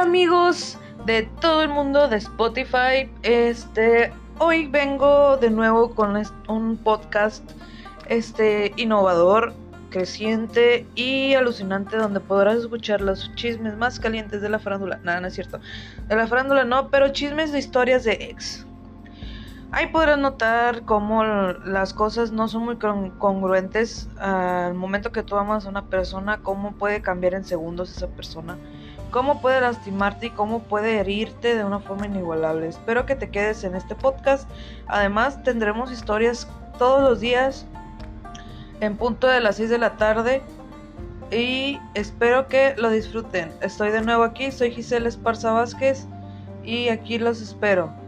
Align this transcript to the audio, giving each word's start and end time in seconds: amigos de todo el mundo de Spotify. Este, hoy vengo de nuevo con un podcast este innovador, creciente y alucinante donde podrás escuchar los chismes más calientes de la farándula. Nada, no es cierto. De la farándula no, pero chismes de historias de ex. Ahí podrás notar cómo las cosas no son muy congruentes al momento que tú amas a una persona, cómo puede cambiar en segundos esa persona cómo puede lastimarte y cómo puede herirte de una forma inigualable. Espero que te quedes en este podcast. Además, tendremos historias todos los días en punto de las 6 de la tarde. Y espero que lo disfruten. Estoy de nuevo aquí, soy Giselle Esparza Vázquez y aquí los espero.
amigos 0.00 0.78
de 1.04 1.24
todo 1.42 1.62
el 1.62 1.68
mundo 1.68 2.08
de 2.08 2.16
Spotify. 2.16 3.10
Este, 3.22 4.10
hoy 4.38 4.66
vengo 4.66 5.36
de 5.36 5.50
nuevo 5.50 5.94
con 5.94 6.16
un 6.48 6.78
podcast 6.78 7.44
este 8.08 8.72
innovador, 8.76 9.52
creciente 9.90 10.86
y 10.94 11.34
alucinante 11.34 11.98
donde 11.98 12.18
podrás 12.18 12.60
escuchar 12.60 13.02
los 13.02 13.30
chismes 13.34 13.76
más 13.76 14.00
calientes 14.00 14.40
de 14.40 14.48
la 14.48 14.58
farándula. 14.58 15.00
Nada, 15.04 15.20
no 15.20 15.26
es 15.26 15.34
cierto. 15.34 15.60
De 16.08 16.16
la 16.16 16.26
farándula 16.26 16.64
no, 16.64 16.88
pero 16.88 17.10
chismes 17.10 17.52
de 17.52 17.58
historias 17.58 18.02
de 18.04 18.12
ex. 18.12 18.66
Ahí 19.70 19.88
podrás 19.88 20.18
notar 20.18 20.82
cómo 20.86 21.24
las 21.24 21.92
cosas 21.92 22.32
no 22.32 22.48
son 22.48 22.64
muy 22.64 22.76
congruentes 22.76 24.08
al 24.18 24.72
momento 24.72 25.12
que 25.12 25.22
tú 25.22 25.36
amas 25.36 25.66
a 25.66 25.68
una 25.68 25.84
persona, 25.90 26.38
cómo 26.38 26.72
puede 26.72 27.02
cambiar 27.02 27.34
en 27.34 27.44
segundos 27.44 27.94
esa 27.94 28.08
persona 28.08 28.56
cómo 29.10 29.40
puede 29.40 29.60
lastimarte 29.60 30.26
y 30.26 30.30
cómo 30.30 30.60
puede 30.60 30.98
herirte 30.98 31.54
de 31.54 31.64
una 31.64 31.80
forma 31.80 32.06
inigualable. 32.06 32.68
Espero 32.68 33.06
que 33.06 33.14
te 33.14 33.30
quedes 33.30 33.64
en 33.64 33.74
este 33.74 33.94
podcast. 33.94 34.48
Además, 34.86 35.42
tendremos 35.42 35.92
historias 35.92 36.48
todos 36.78 37.02
los 37.02 37.20
días 37.20 37.66
en 38.80 38.96
punto 38.96 39.26
de 39.26 39.40
las 39.40 39.56
6 39.56 39.70
de 39.70 39.78
la 39.78 39.96
tarde. 39.96 40.42
Y 41.30 41.78
espero 41.94 42.48
que 42.48 42.74
lo 42.76 42.90
disfruten. 42.90 43.52
Estoy 43.60 43.90
de 43.90 44.02
nuevo 44.02 44.24
aquí, 44.24 44.50
soy 44.50 44.72
Giselle 44.72 45.08
Esparza 45.08 45.52
Vázquez 45.52 46.06
y 46.64 46.88
aquí 46.88 47.18
los 47.18 47.40
espero. 47.40 47.99